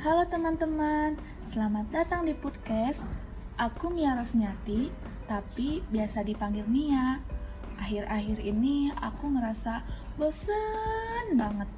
[0.00, 1.12] Halo teman-teman,
[1.44, 3.04] selamat datang di podcast.
[3.60, 4.88] Aku Mia Rosnyati,
[5.28, 7.20] tapi biasa dipanggil Mia.
[7.76, 9.84] Akhir-akhir ini aku ngerasa
[10.16, 11.68] bosen banget.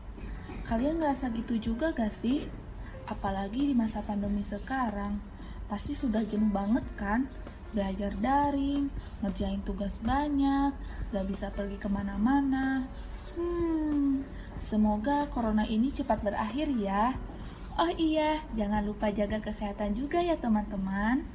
[0.63, 2.47] Kalian ngerasa gitu juga gak sih?
[3.11, 5.19] Apalagi di masa pandemi sekarang.
[5.67, 7.27] Pasti sudah jenuh banget kan?
[7.75, 8.87] Belajar daring,
[9.19, 10.71] ngerjain tugas banyak,
[11.11, 12.87] gak bisa pergi ke mana-mana.
[13.35, 14.23] Hmm,
[14.63, 17.19] semoga corona ini cepat berakhir ya.
[17.83, 21.27] Oh iya, jangan lupa jaga kesehatan juga ya teman-teman.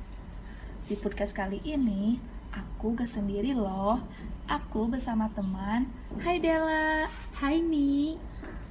[0.88, 2.24] Di podcast kali ini,
[2.56, 4.00] aku gak sendiri loh.
[4.48, 5.92] Aku bersama teman.
[6.24, 7.12] Hai Della.
[7.36, 8.16] Hai Mi.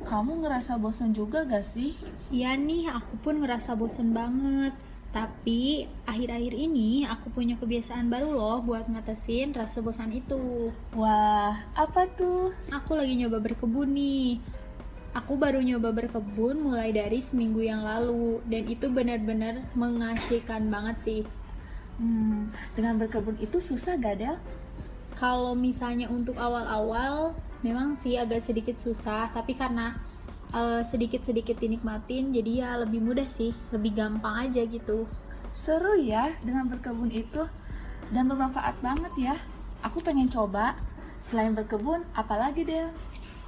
[0.09, 1.93] Kamu ngerasa bosan juga gak sih?
[2.33, 4.73] Iya nih, aku pun ngerasa bosen banget.
[5.13, 10.73] Tapi akhir-akhir ini aku punya kebiasaan baru loh buat ngatasin rasa bosan itu.
[10.97, 12.57] Wah, apa tuh?
[12.73, 14.41] Aku lagi nyoba berkebun nih.
[15.17, 21.23] Aku baru nyoba berkebun mulai dari seminggu yang lalu dan itu benar-benar mengasihkan banget sih.
[21.97, 24.37] Hmm, dengan berkebun itu susah gak Del?
[25.17, 27.33] Kalau misalnya untuk awal-awal
[27.65, 29.97] memang sih agak sedikit susah, tapi karena
[30.53, 35.09] uh, sedikit-sedikit dinikmatin jadi ya lebih mudah sih, lebih gampang aja gitu.
[35.49, 37.49] Seru ya dengan berkebun itu
[38.13, 39.37] dan bermanfaat banget ya.
[39.81, 40.77] Aku pengen coba.
[41.17, 42.93] Selain berkebun, apalagi Del?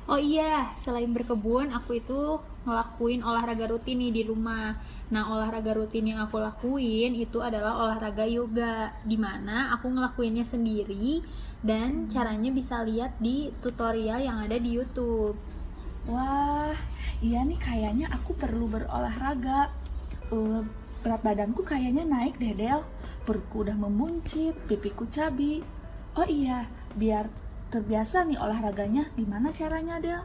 [0.08, 4.80] Oh iya, selain berkebun, aku itu ngelakuin olahraga rutin nih di rumah.
[5.12, 11.20] Nah, olahraga rutin yang aku lakuin itu adalah olahraga yoga, di mana aku ngelakuinnya sendiri
[11.60, 15.36] dan caranya bisa lihat di tutorial yang ada di YouTube.
[16.08, 16.72] Wah,
[17.20, 19.68] iya nih kayaknya aku perlu berolahraga.
[20.32, 20.64] Uh,
[21.04, 22.80] berat badanku kayaknya naik deh, Del.
[23.28, 25.60] Perutku udah memuncit, pipiku cabi.
[26.16, 26.64] Oh iya,
[26.96, 27.28] biar
[27.68, 30.24] terbiasa nih olahraganya gimana caranya Del?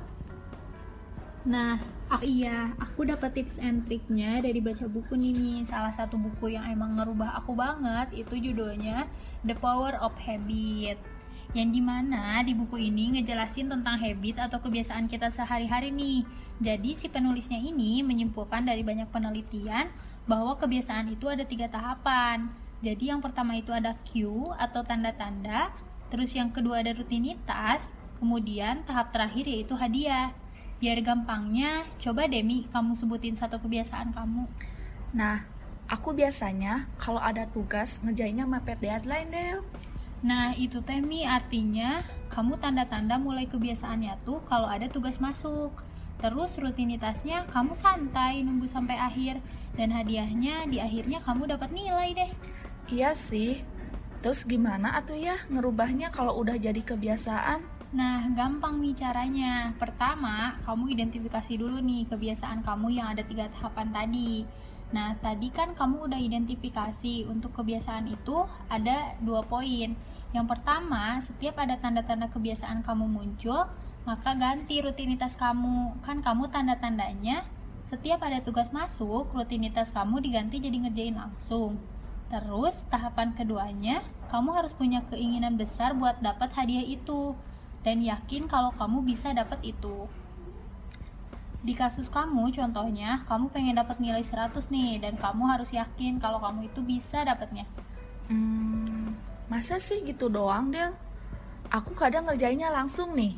[1.43, 1.75] Nah,
[2.07, 5.59] aku iya, aku dapat tips and triknya dari baca buku nih nih.
[5.67, 9.11] Salah satu buku yang emang ngerubah aku banget itu judulnya
[9.43, 10.95] The Power of Habit.
[11.51, 16.23] Yang di mana di buku ini ngejelasin tentang habit atau kebiasaan kita sehari-hari nih.
[16.63, 19.91] Jadi si penulisnya ini menyimpulkan dari banyak penelitian
[20.23, 22.47] bahwa kebiasaan itu ada tiga tahapan.
[22.79, 25.75] Jadi yang pertama itu ada cue atau tanda-tanda,
[26.13, 27.89] Terus yang kedua ada rutinitas,
[28.21, 30.29] kemudian tahap terakhir yaitu hadiah.
[30.77, 34.45] Biar gampangnya, coba Demi kamu sebutin satu kebiasaan kamu.
[35.17, 35.41] Nah,
[35.89, 39.59] aku biasanya kalau ada tugas ngejainnya mepet deadline Del.
[40.21, 45.73] Nah, itu Temi artinya kamu tanda-tanda mulai kebiasaannya tuh kalau ada tugas masuk.
[46.21, 49.41] Terus rutinitasnya kamu santai nunggu sampai akhir
[49.73, 52.31] dan hadiahnya di akhirnya kamu dapat nilai deh.
[52.91, 53.65] Iya sih,
[54.23, 57.59] Terus gimana atuh ya ngerubahnya kalau udah jadi kebiasaan?
[57.91, 59.75] Nah, gampang nih caranya.
[59.75, 64.47] Pertama, kamu identifikasi dulu nih kebiasaan kamu yang ada tiga tahapan tadi.
[64.95, 69.91] Nah, tadi kan kamu udah identifikasi untuk kebiasaan itu ada dua poin.
[70.31, 73.67] Yang pertama, setiap ada tanda-tanda kebiasaan kamu muncul,
[74.07, 75.99] maka ganti rutinitas kamu.
[75.99, 77.43] Kan kamu tanda-tandanya,
[77.85, 81.77] setiap ada tugas masuk, rutinitas kamu diganti jadi ngerjain langsung.
[82.33, 84.01] Terus tahapan keduanya,
[84.33, 87.37] kamu harus punya keinginan besar buat dapat hadiah itu
[87.85, 90.09] dan yakin kalau kamu bisa dapat itu.
[91.61, 96.41] Di kasus kamu, contohnya, kamu pengen dapat nilai 100 nih dan kamu harus yakin kalau
[96.41, 97.69] kamu itu bisa dapatnya.
[98.25, 99.13] Hmm,
[99.45, 100.97] masa sih gitu doang, Del?
[101.69, 103.37] Aku kadang ngerjainnya langsung nih.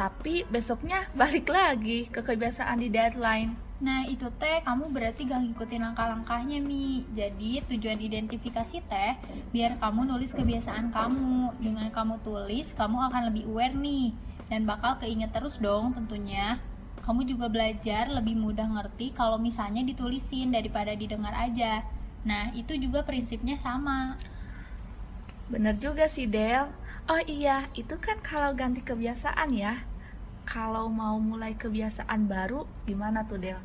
[0.00, 3.52] Tapi besoknya balik lagi ke kebiasaan di deadline.
[3.84, 7.04] Nah itu teh kamu berarti gak ngikutin langkah-langkahnya Mi.
[7.12, 9.12] Jadi tujuan identifikasi teh
[9.52, 11.52] biar kamu nulis kebiasaan kamu.
[11.60, 14.16] Dengan kamu tulis kamu akan lebih aware nih.
[14.48, 16.56] Dan bakal keinget terus dong tentunya.
[17.04, 21.84] Kamu juga belajar lebih mudah ngerti kalau misalnya ditulisin daripada didengar aja.
[22.24, 24.16] Nah itu juga prinsipnya sama.
[25.52, 26.72] Bener juga sih Del.
[27.04, 29.89] Oh iya itu kan kalau ganti kebiasaan ya
[30.50, 33.62] kalau mau mulai kebiasaan baru gimana tuh Del?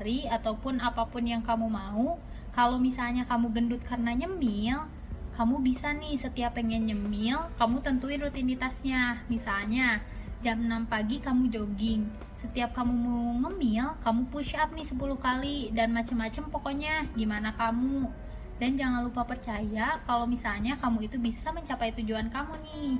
[0.00, 2.16] Hari ataupun apa pun yang kamu mau,
[2.56, 4.88] kalau misalnya kamu gendut karena nyemil,
[5.36, 9.28] kamu bisa nih setiap pengen nyemil, kamu tentuin rutinitasnya.
[9.28, 10.00] Misalnya,
[10.40, 12.08] jam 6 pagi kamu jogging.
[12.32, 18.08] Setiap kamu mau ngemil, kamu push up nih 10 kali dan macem-macem pokoknya gimana kamu.
[18.56, 22.96] Dan jangan lupa percaya kalau misalnya kamu itu bisa mencapai tujuan kamu nih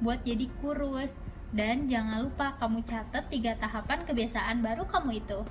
[0.00, 1.12] buat jadi kurus.
[1.50, 5.42] Dan jangan lupa kamu catat tiga tahapan kebiasaan baru kamu itu.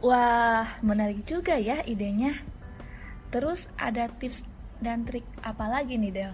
[0.00, 2.36] Wah, menarik juga ya idenya.
[3.32, 4.44] Terus ada tips
[4.80, 6.32] dan trik apa lagi nih Del?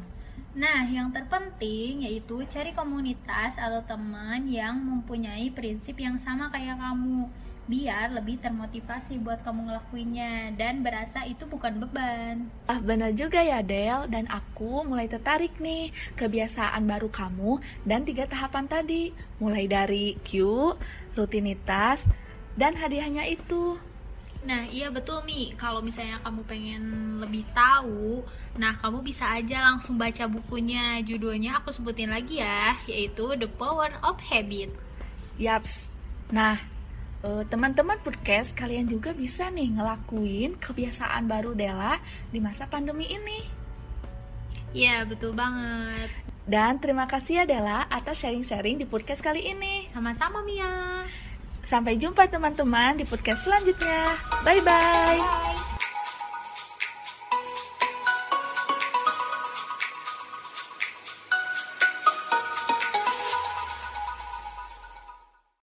[0.52, 7.24] Nah, yang terpenting yaitu cari komunitas atau teman yang mempunyai prinsip yang sama kayak kamu.
[7.70, 12.50] Biar lebih termotivasi buat kamu ngelakuinnya dan berasa itu bukan beban.
[12.66, 18.26] Ah benar juga ya Del dan aku mulai tertarik nih kebiasaan baru kamu dan tiga
[18.26, 20.34] tahapan tadi mulai dari Q,
[21.14, 22.10] rutinitas,
[22.58, 23.78] dan hadiahnya itu.
[24.42, 25.54] Nah, iya betul Mi.
[25.54, 26.82] Kalau misalnya kamu pengen
[27.22, 28.26] lebih tahu,
[28.58, 30.98] nah kamu bisa aja langsung baca bukunya.
[31.06, 34.74] Judulnya aku sebutin lagi ya, yaitu The Power of Habit.
[35.38, 35.94] Yaps.
[36.34, 36.58] Nah,
[37.22, 41.98] uh, teman-teman podcast kalian juga bisa nih ngelakuin kebiasaan baru Della
[42.30, 43.40] di masa pandemi ini.
[44.72, 46.08] Iya, betul banget.
[46.42, 49.86] Dan terima kasih ya Della atas sharing-sharing di podcast kali ini.
[49.92, 51.06] Sama-sama Mia.
[51.62, 54.10] Sampai jumpa teman-teman di podcast selanjutnya.
[54.42, 55.18] Bye-bye.
[55.22, 55.71] Bye.